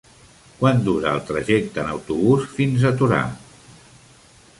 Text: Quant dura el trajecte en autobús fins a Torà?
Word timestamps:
Quant 0.61 0.79
dura 0.85 1.11
el 1.17 1.19
trajecte 1.27 1.81
en 1.83 1.91
autobús 1.97 2.47
fins 2.55 2.87
a 2.91 2.93
Torà? 3.03 3.21